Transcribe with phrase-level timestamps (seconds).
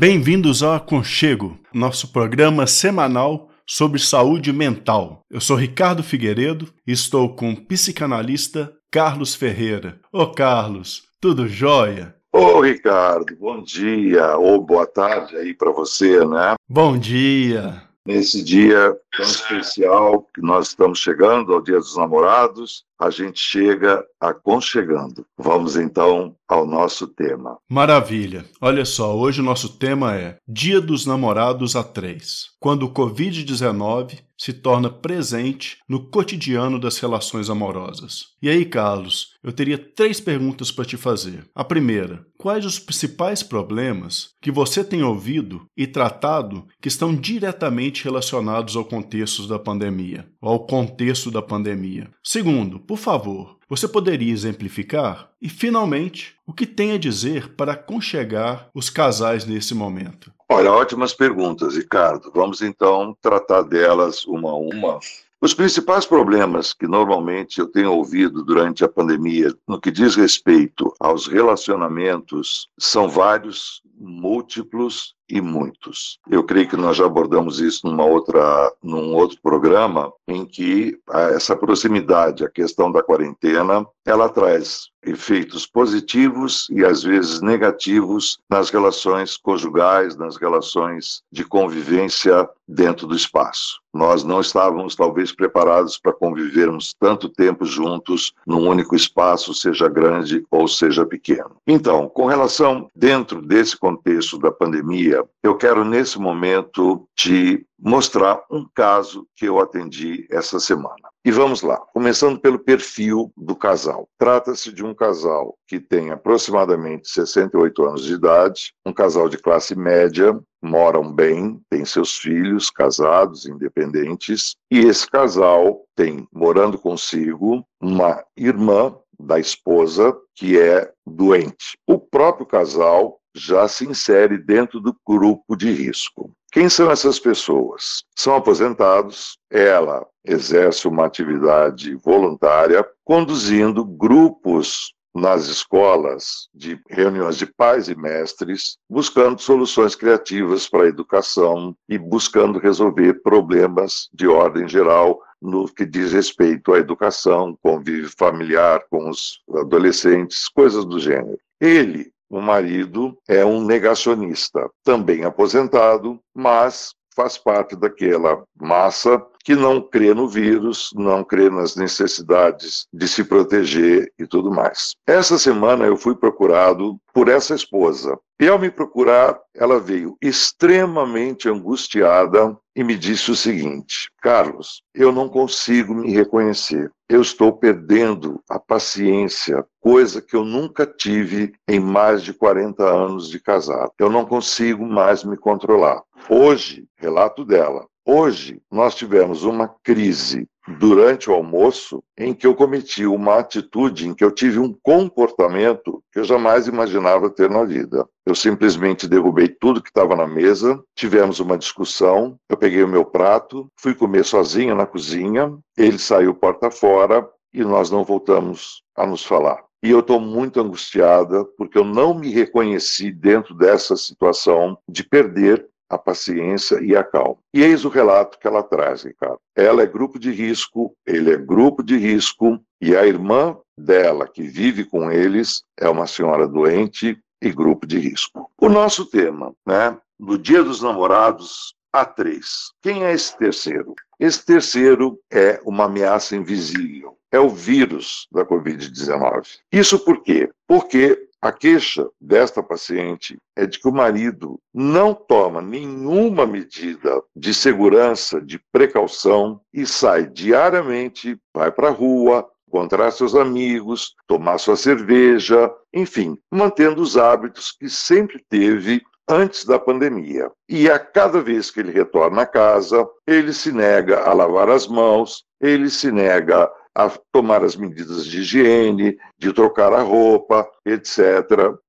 [0.00, 5.20] Bem-vindos ao Aconchego, nosso programa semanal sobre saúde mental.
[5.30, 10.00] Eu sou Ricardo Figueiredo e estou com o psicanalista Carlos Ferreira.
[10.10, 12.16] Ô Carlos, tudo jóia?
[12.32, 16.54] Ô Ricardo, bom dia ou boa tarde aí para você, né?
[16.66, 17.82] Bom dia.
[18.06, 24.04] Nesse dia tão especial que nós estamos chegando ao Dia dos Namorados, a gente chega
[24.20, 25.24] aconchegando.
[25.38, 27.56] Vamos então ao nosso tema.
[27.68, 28.44] Maravilha.
[28.60, 32.50] Olha só, hoje o nosso tema é Dia dos Namorados a 3.
[32.60, 38.28] Quando o Covid-19 se torna presente no cotidiano das relações amorosas.
[38.40, 41.44] E aí, Carlos, eu teria três perguntas para te fazer.
[41.54, 48.02] A primeira: quais os principais problemas que você tem ouvido e tratado que estão diretamente
[48.02, 52.08] relacionados ao contexto da pandemia, ao contexto da pandemia?
[52.24, 55.30] Segundo, por favor, você poderia exemplificar?
[55.40, 60.32] E, finalmente, o que tem a dizer para aconchegar os casais nesse momento?
[60.48, 62.32] Olha, ótimas perguntas, Ricardo.
[62.34, 64.98] Vamos então tratar delas uma a uma.
[65.40, 70.92] Os principais problemas que normalmente eu tenho ouvido durante a pandemia, no que diz respeito
[70.98, 76.18] aos relacionamentos, são vários, múltiplos e muitos.
[76.28, 81.54] Eu creio que nós já abordamos isso numa outra, num outro programa, em que essa
[81.54, 89.36] proximidade, a questão da quarentena, ela traz efeitos positivos e às vezes negativos nas relações
[89.36, 93.80] conjugais, nas relações de convivência dentro do espaço.
[93.94, 100.44] Nós não estávamos talvez preparados para convivermos tanto tempo juntos num único espaço, seja grande
[100.50, 101.56] ou seja pequeno.
[101.66, 108.66] Então, com relação dentro desse contexto da pandemia, eu quero nesse momento te mostrar um
[108.74, 111.08] caso que eu atendi essa semana.
[111.24, 114.08] E vamos lá, começando pelo perfil do casal.
[114.18, 119.74] Trata-se de um casal que tem aproximadamente 68 anos de idade, um casal de classe
[119.74, 128.22] média, moram bem, têm seus filhos casados, independentes, e esse casal tem morando consigo uma
[128.36, 131.78] irmã da esposa que é doente.
[131.86, 136.32] O próprio casal já se insere dentro do grupo de risco.
[136.52, 138.02] Quem são essas pessoas?
[138.16, 147.88] São aposentados, ela exerce uma atividade voluntária, conduzindo grupos nas escolas de reuniões de pais
[147.88, 155.20] e mestres, buscando soluções criativas para a educação e buscando resolver problemas de ordem geral
[155.40, 161.38] no que diz respeito à educação, convívio familiar com os adolescentes, coisas do gênero.
[161.60, 169.80] Ele o marido é um negacionista, também aposentado, mas faz parte daquela massa que não
[169.80, 174.94] crê no vírus, não crê nas necessidades de se proteger e tudo mais.
[175.06, 178.16] Essa semana eu fui procurado por essa esposa.
[178.40, 185.12] E ao me procurar, ela veio extremamente angustiada e me disse o seguinte: Carlos, eu
[185.12, 186.90] não consigo me reconhecer.
[187.10, 193.28] Eu estou perdendo a paciência, coisa que eu nunca tive em mais de 40 anos
[193.28, 193.92] de casado.
[193.98, 196.02] Eu não consigo mais me controlar.
[196.26, 203.04] Hoje, relato dela, Hoje, nós tivemos uma crise durante o almoço em que eu cometi
[203.06, 208.06] uma atitude, em que eu tive um comportamento que eu jamais imaginava ter na vida.
[208.24, 213.04] Eu simplesmente derrubei tudo que estava na mesa, tivemos uma discussão, eu peguei o meu
[213.04, 219.06] prato, fui comer sozinho na cozinha, ele saiu porta fora e nós não voltamos a
[219.06, 219.62] nos falar.
[219.82, 225.66] E eu estou muito angustiada porque eu não me reconheci dentro dessa situação de perder
[225.90, 227.36] a paciência e a calma.
[227.52, 229.40] E eis o relato que ela traz, Ricardo.
[229.56, 234.42] Ela é grupo de risco, ele é grupo de risco, e a irmã dela, que
[234.42, 238.50] vive com eles, é uma senhora doente e grupo de risco.
[238.56, 239.96] O nosso tema, né?
[240.18, 242.72] No Dia dos Namorados, há três.
[242.82, 243.94] Quem é esse terceiro?
[244.18, 247.16] Esse terceiro é uma ameaça invisível.
[247.32, 249.58] É o vírus da Covid-19.
[249.72, 250.50] Isso por quê?
[250.66, 257.54] Porque a queixa desta paciente é de que o marido não toma nenhuma medida de
[257.54, 264.76] segurança, de precaução e sai diariamente, vai para a rua, encontrar seus amigos, tomar sua
[264.76, 270.50] cerveja, enfim, mantendo os hábitos que sempre teve antes da pandemia.
[270.68, 274.86] E a cada vez que ele retorna à casa, ele se nega a lavar as
[274.86, 281.18] mãos, ele se nega a tomar as medidas de higiene, de trocar a roupa, etc.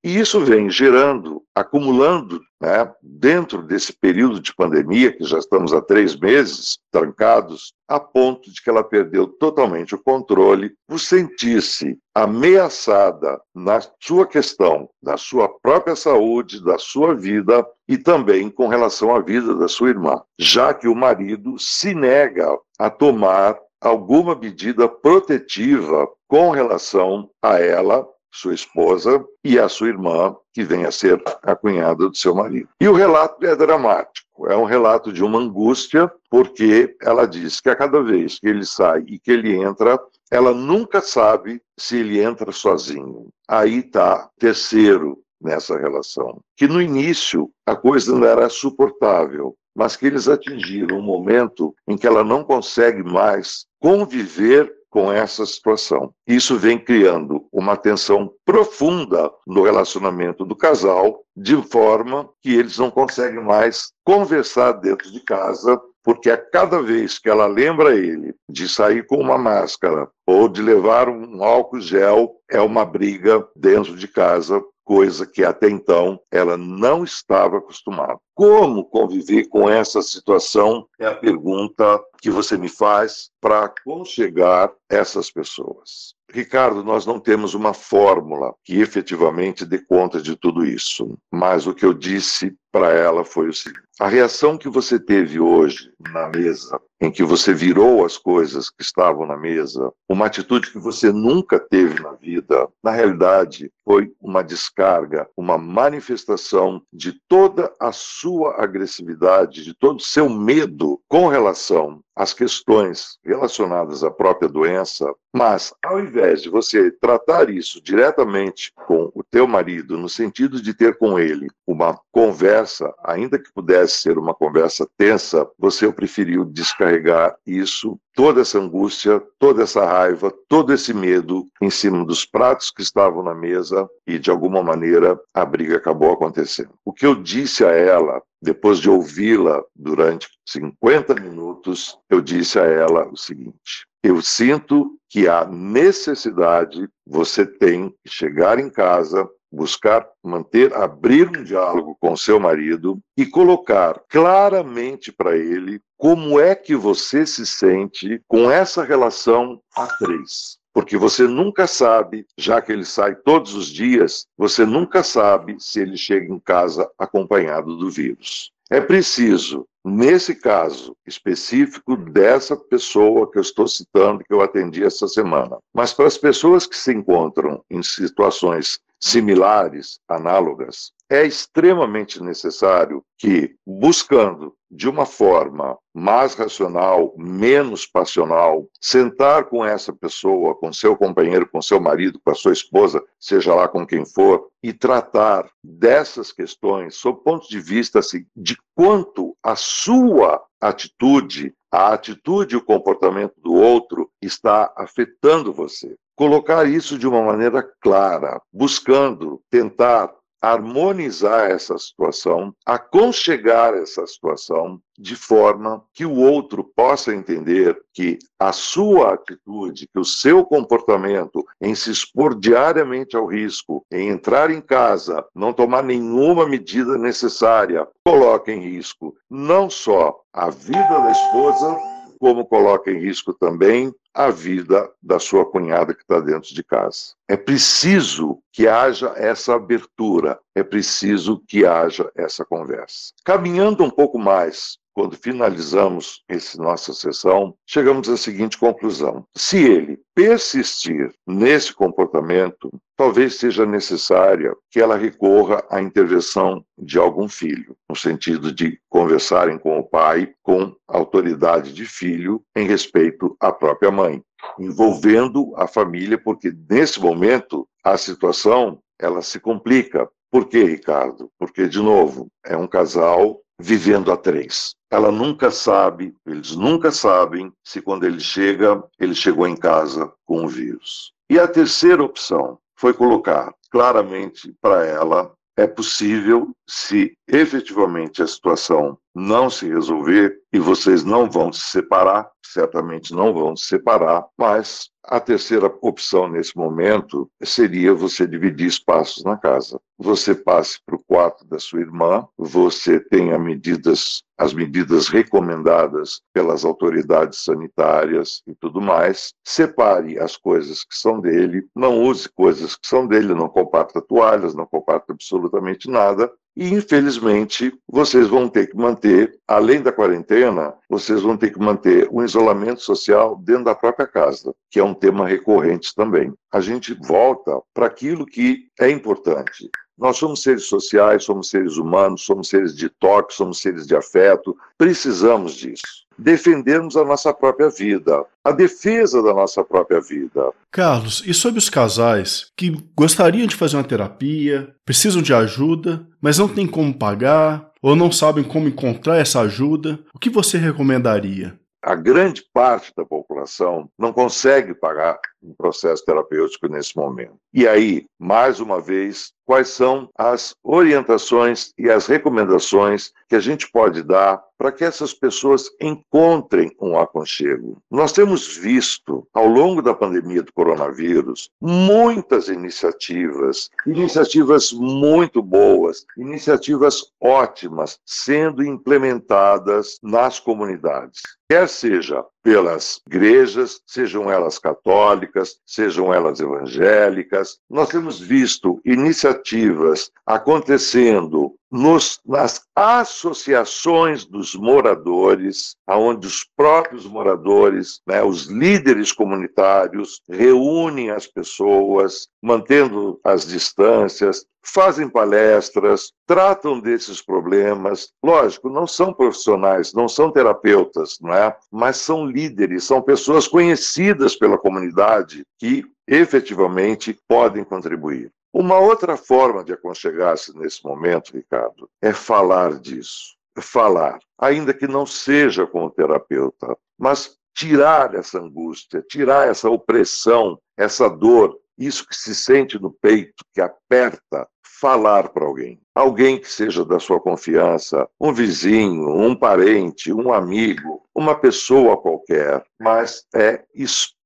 [0.03, 5.81] E isso vem gerando, acumulando, né, dentro desse período de pandemia, que já estamos há
[5.81, 13.41] três meses trancados, a ponto de que ela perdeu totalmente o controle, por sentir-se ameaçada
[13.55, 19.19] na sua questão, da sua própria saúde, da sua vida e também com relação à
[19.19, 22.47] vida da sua irmã, já que o marido se nega
[22.77, 30.35] a tomar alguma medida protetiva com relação a ela, sua esposa, e a sua irmã,
[30.53, 32.69] que vem a ser a cunhada do seu marido.
[32.79, 37.69] E o relato é dramático, é um relato de uma angústia, porque ela diz que
[37.69, 39.99] a cada vez que ele sai e que ele entra,
[40.31, 43.27] ela nunca sabe se ele entra sozinho.
[43.47, 50.05] Aí está terceiro nessa relação, que no início a coisa não era suportável, mas que
[50.05, 56.13] eles atingiram um momento em que ela não consegue mais conviver com essa situação.
[56.27, 62.91] Isso vem criando uma tensão profunda no relacionamento do casal, de forma que eles não
[62.91, 68.67] conseguem mais conversar dentro de casa, porque a cada vez que ela lembra ele de
[68.67, 74.07] sair com uma máscara ou de levar um álcool gel, é uma briga dentro de
[74.09, 78.19] casa coisa que até então ela não estava acostumada.
[78.41, 85.29] Como conviver com essa situação é a pergunta que você me faz para aconchegar essas
[85.29, 86.15] pessoas.
[86.33, 91.73] Ricardo, nós não temos uma fórmula que efetivamente dê conta de tudo isso, mas o
[91.73, 96.29] que eu disse para ela foi o seguinte: a reação que você teve hoje na
[96.29, 101.11] mesa, em que você virou as coisas que estavam na mesa, uma atitude que você
[101.11, 108.30] nunca teve na vida, na realidade foi uma descarga, uma manifestação de toda a sua
[108.57, 115.73] agressividade, de todo o seu medo com relação às questões relacionadas à própria doença, mas
[115.83, 120.99] ao invés de você tratar isso diretamente com o teu marido, no sentido de ter
[120.99, 127.99] com ele uma conversa, ainda que pudesse ser uma conversa tensa, você preferiu descarregar isso,
[128.13, 133.23] toda essa angústia, toda essa raiva, todo esse medo em cima dos pratos que estavam
[133.23, 136.73] na mesa e de alguma maneira a briga acabou acontecendo.
[136.85, 142.63] O que eu disse a ela depois de ouvi-la durante 50 minutos, eu disse a
[142.63, 150.07] ela o seguinte: eu sinto que há necessidade, você tem que chegar em casa, buscar
[150.23, 156.75] manter, abrir um diálogo com seu marido e colocar claramente para ele como é que
[156.75, 162.85] você se sente com essa relação a três porque você nunca sabe, já que ele
[162.85, 168.51] sai todos os dias, você nunca sabe se ele chega em casa acompanhado do vírus.
[168.69, 175.09] É preciso, nesse caso específico dessa pessoa que eu estou citando, que eu atendi essa
[175.09, 183.03] semana, mas para as pessoas que se encontram em situações similares, análogas, é extremamente necessário
[183.17, 190.95] que, buscando de uma forma mais racional, menos passional, sentar com essa pessoa, com seu
[190.95, 195.49] companheiro, com seu marido, com a sua esposa, seja lá com quem for, e tratar
[195.61, 202.57] dessas questões sob ponto de vista assim, de quanto a sua atitude, a atitude e
[202.57, 205.93] o comportamento do outro está afetando você.
[206.15, 215.15] Colocar isso de uma maneira clara, buscando tentar harmonizar essa situação, aconchegar essa situação, de
[215.15, 221.75] forma que o outro possa entender que a sua atitude, que o seu comportamento em
[221.75, 228.51] se expor diariamente ao risco, em entrar em casa, não tomar nenhuma medida necessária, coloca
[228.51, 231.77] em risco não só a vida da esposa,
[232.19, 237.13] como coloca em risco também a vida da sua cunhada que está dentro de casa.
[237.27, 243.13] É preciso que haja essa abertura, é preciso que haja essa conversa.
[243.23, 249.99] Caminhando um pouco mais quando finalizamos essa nossa sessão, chegamos à seguinte conclusão: se ele
[250.13, 257.95] persistir nesse comportamento, talvez seja necessária que ela recorra à intervenção de algum filho, no
[257.95, 264.21] sentido de conversarem com o pai com autoridade de filho em respeito à própria mãe,
[264.59, 270.07] envolvendo a família, porque nesse momento a situação ela se complica.
[270.29, 271.29] Por quê, Ricardo?
[271.37, 274.75] Porque, de novo, é um casal vivendo a três.
[274.91, 280.43] Ela nunca sabe, eles nunca sabem se quando ele chega, ele chegou em casa com
[280.43, 281.13] o vírus.
[281.29, 288.97] E a terceira opção foi colocar claramente para ela é possível, se efetivamente a situação
[289.13, 294.89] não se resolver e vocês não vão se separar, certamente não vão se separar, mas
[295.03, 299.79] a terceira opção nesse momento seria você dividir espaços na casa.
[299.97, 306.63] Você passe para o quarto da sua irmã, você tenha medidas, as medidas recomendadas pelas
[306.63, 309.33] autoridades sanitárias e tudo mais.
[309.43, 314.53] Separe as coisas que são dele, não use coisas que são dele, não comparta toalhas,
[314.53, 316.31] não comparta absolutamente nada.
[316.55, 322.09] E, infelizmente, vocês vão ter que manter, além da quarentena, vocês vão ter que manter
[322.11, 326.33] um isolamento social dentro da própria casa, que é um tema recorrente também.
[326.51, 329.69] A gente volta para aquilo que é importante.
[329.97, 334.57] Nós somos seres sociais, somos seres humanos, somos seres de toque, somos seres de afeto,
[334.77, 340.51] precisamos disso defendermos a nossa própria vida, a defesa da nossa própria vida.
[340.71, 346.37] Carlos, e sobre os casais que gostariam de fazer uma terapia, precisam de ajuda, mas
[346.37, 351.59] não têm como pagar ou não sabem como encontrar essa ajuda, o que você recomendaria?
[351.83, 357.37] A grande parte da população não consegue pagar um processo terapêutico nesse momento.
[357.53, 363.69] E aí, mais uma vez, quais são as orientações e as recomendações que a gente
[363.69, 367.81] pode dar para que essas pessoas encontrem um aconchego.
[367.89, 377.11] Nós temos visto, ao longo da pandemia do coronavírus, muitas iniciativas, iniciativas muito boas, iniciativas
[377.19, 381.21] ótimas sendo implementadas nas comunidades.
[381.49, 387.59] Quer seja pelas igrejas, sejam elas católicas, sejam elas evangélicas.
[387.69, 398.21] Nós temos visto iniciativas acontecendo nos, nas associações dos moradores, aonde os próprios moradores, né,
[398.21, 408.09] os líderes comunitários, reúnem as pessoas, mantendo as distâncias, fazem palestras, tratam desses problemas.
[408.23, 411.55] Lógico, não são profissionais, não são terapeutas, não é?
[411.71, 418.31] mas são líderes, são pessoas conhecidas pela comunidade que efetivamente podem contribuir.
[418.53, 423.35] Uma outra forma de aconchegar-se nesse momento, Ricardo, é falar disso.
[423.59, 430.57] Falar, ainda que não seja com o terapeuta, mas tirar essa angústia, tirar essa opressão,
[430.77, 434.47] essa dor, isso que se sente no peito, que aperta,
[434.79, 435.79] falar para alguém.
[435.93, 442.63] Alguém que seja da sua confiança, um vizinho, um parente, um amigo, uma pessoa qualquer,
[442.79, 444.20] mas é expor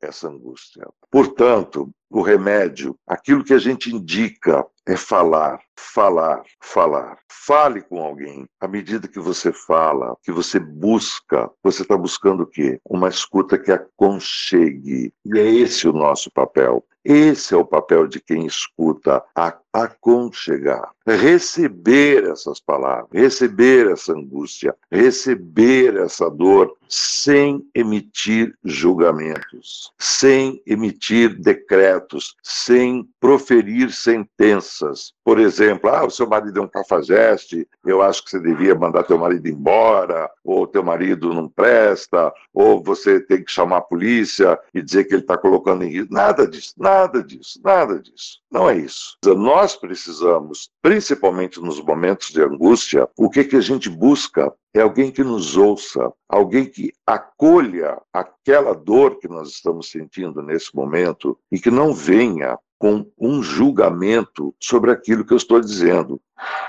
[0.00, 0.86] essa angústia.
[1.10, 7.18] Portanto, o remédio, aquilo que a gente indica é falar, falar, falar.
[7.30, 8.46] Fale com alguém.
[8.60, 12.80] À medida que você fala, que você busca, você está buscando o quê?
[12.88, 15.12] Uma escuta que aconchegue.
[15.24, 16.84] E é esse o nosso papel.
[17.04, 24.74] Esse é o papel de quem escuta, a aconchegar, receber essas palavras, receber essa angústia,
[24.90, 35.14] receber essa dor, sem emitir julgamentos, sem emitir decretos, sem proferir sentenças.
[35.24, 39.04] Por exemplo, ah, o seu marido é um cafajeste, eu acho que você devia mandar
[39.04, 44.58] teu marido embora, ou teu marido não presta, ou você tem que chamar a polícia
[44.74, 46.12] e dizer que ele está colocando em risco.
[46.12, 48.42] Nada disso, nada disso, nada disso.
[48.50, 49.16] Não é isso.
[49.24, 55.12] Nós precisamos, principalmente nos momentos de angústia, o que, que a gente busca é alguém
[55.12, 61.60] que nos ouça, alguém que acolha aquela dor que nós estamos sentindo nesse momento e
[61.60, 66.20] que não venha com um julgamento sobre aquilo que eu estou dizendo,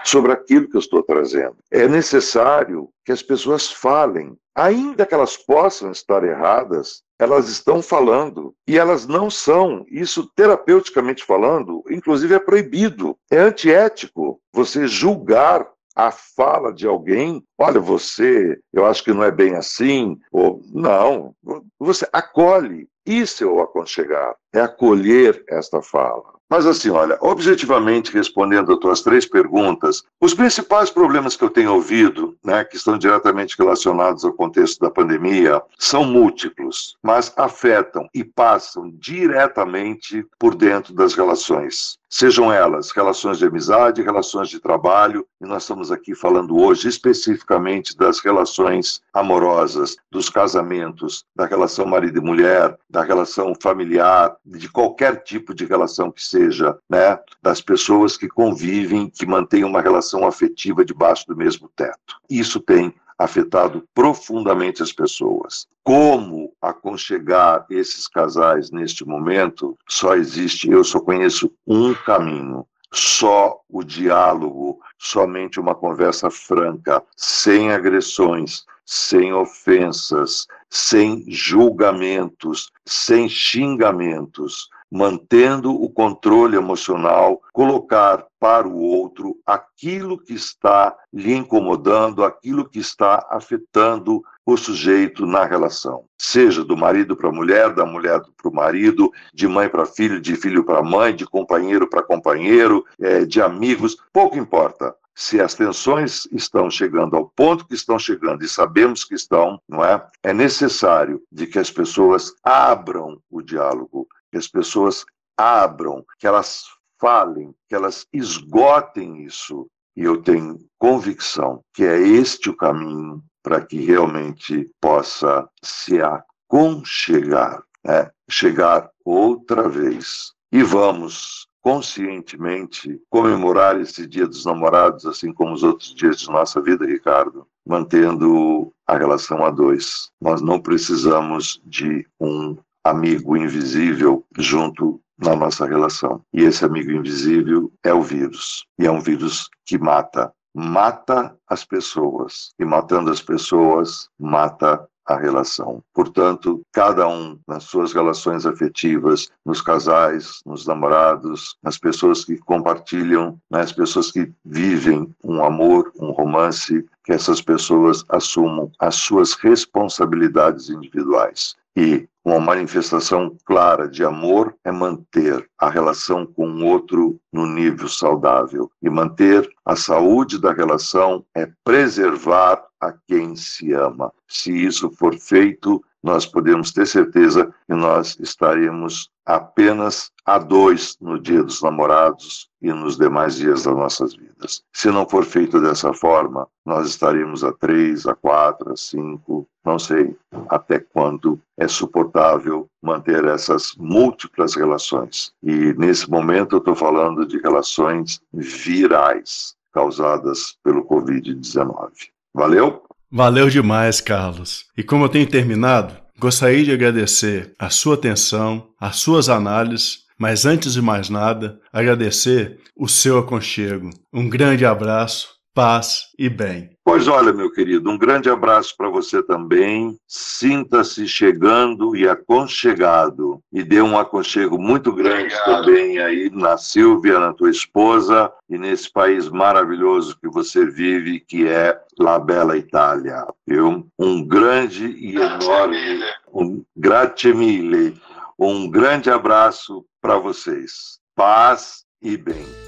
[0.03, 1.55] sobre aquilo que eu estou trazendo.
[1.71, 8.53] É necessário que as pessoas falem, ainda que elas possam estar erradas, elas estão falando
[8.67, 9.85] e elas não são.
[9.89, 17.79] Isso terapeuticamente falando, inclusive é proibido, é antiético você julgar a fala de alguém, olha,
[17.79, 21.35] você, eu acho que não é bem assim, ou não,
[21.79, 22.87] você acolhe.
[23.05, 26.32] Isso é o aconchegar, é acolher esta fala.
[26.49, 31.73] Mas assim, olha, objetivamente respondendo a tuas três perguntas, os principais problemas que eu tenho
[31.73, 38.23] ouvido, né, que estão diretamente relacionados ao contexto da pandemia, são múltiplos, mas afetam e
[38.23, 41.97] passam diretamente por dentro das relações.
[42.15, 47.97] Sejam elas relações de amizade, relações de trabalho, e nós estamos aqui falando hoje especificamente
[47.97, 55.23] das relações amorosas, dos casamentos, da relação marido e mulher, da relação familiar, de qualquer
[55.23, 60.83] tipo de relação que seja, né, das pessoas que convivem, que mantêm uma relação afetiva
[60.83, 62.17] debaixo do mesmo teto.
[62.29, 65.67] Isso tem afetado profundamente as pessoas.
[65.83, 69.77] Como aconchegar esses casais neste momento?
[69.87, 72.65] Só existe, eu só conheço um caminho.
[72.91, 84.69] Só o diálogo, somente uma conversa franca, sem agressões, sem ofensas, sem julgamentos, sem xingamentos,
[84.93, 92.77] mantendo o controle emocional, colocar para o outro aquilo que está lhe incomodando, aquilo que
[92.77, 96.03] está afetando o sujeito na relação.
[96.15, 100.21] Seja do marido para a mulher, da mulher para o marido, de mãe para filho,
[100.21, 105.53] de filho para mãe, de companheiro para companheiro, é, de amigos, pouco importa se as
[105.53, 110.03] tensões estão chegando ao ponto que estão chegando e sabemos que estão, não é?
[110.21, 115.05] É necessário de que as pessoas abram o diálogo, que as pessoas
[115.37, 116.63] abram, que elas
[116.99, 119.67] falem, que elas esgotem isso.
[119.95, 127.61] E eu tenho convicção que é este o caminho para que realmente possa se aconchegar,
[127.85, 128.09] né?
[128.27, 130.33] chegar outra vez.
[130.51, 136.59] E vamos conscientemente comemorar esse Dia dos Namorados, assim como os outros dias de nossa
[136.59, 140.09] vida, Ricardo, mantendo a relação a dois.
[140.19, 146.21] Nós não precisamos de um amigo invisível junto na nossa relação.
[146.33, 148.65] E esse amigo invisível é o vírus.
[148.77, 150.33] E é um vírus que mata.
[150.53, 152.51] Mata as pessoas.
[152.59, 155.83] E matando as pessoas, mata a relação.
[155.93, 163.37] Portanto, cada um nas suas relações afetivas, nos casais, nos namorados, nas pessoas que compartilham,
[163.49, 170.69] nas pessoas que vivem um amor, um romance, que essas pessoas assumam as suas responsabilidades
[170.69, 171.55] individuais.
[171.75, 177.89] E uma manifestação clara de amor é manter a relação com o outro no nível
[177.89, 178.71] saudável.
[178.81, 184.13] E manter a saúde da relação é preservar a quem se ama.
[184.27, 191.17] Se isso for feito, nós podemos ter certeza que nós estaremos apenas a dois no
[191.17, 194.61] dia dos namorados e nos demais dias das nossas vidas.
[194.73, 199.79] Se não for feito dessa forma, nós estaremos a três, a quatro, a cinco, não
[199.79, 200.15] sei
[200.49, 205.31] até quando é suportável manter essas múltiplas relações.
[205.41, 211.91] E nesse momento eu estou falando de relações virais causadas pelo Covid-19.
[212.33, 212.83] Valeu?
[213.15, 214.65] Valeu demais, Carlos.
[214.75, 220.47] E como eu tenho terminado, gostaria de agradecer a sua atenção, as suas análises, mas
[220.47, 223.91] antes de mais nada, agradecer o seu aconchego.
[224.11, 226.71] Um grande abraço, paz e bem.
[226.83, 229.97] Pois olha, meu querido, um grande abraço para você também.
[230.07, 233.39] Sinta-se chegando e aconchegado.
[233.53, 235.65] E dê um aconchego muito grande Obrigado.
[235.65, 241.47] também aí na Silvia, na tua esposa, e nesse país maravilhoso que você vive, que
[241.47, 243.25] é La Bela Itália.
[243.47, 243.87] Viu?
[243.97, 247.95] Um grande e enorme, um grazie mille,
[248.37, 250.99] um grande abraço para vocês.
[251.15, 252.62] Paz e bem.